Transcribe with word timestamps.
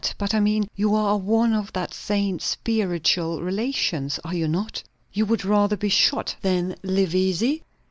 But 0.17 0.33
I 0.33 0.39
mean, 0.39 0.67
you 0.75 0.95
are 0.95 1.15
one 1.15 1.53
of 1.53 1.71
that 1.73 1.93
saint's 1.93 2.43
spiritual 2.45 3.39
relations. 3.43 4.19
Are 4.25 4.33
you 4.33 4.47
not? 4.47 4.81
You 5.13 5.27
would 5.27 5.45
rather 5.45 5.77
be 5.77 5.89
shot 5.89 6.35
than 6.41 6.75
live 6.81 7.13
easy?" 7.13 7.61